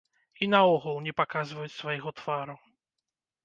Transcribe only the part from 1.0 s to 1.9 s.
не паказваюць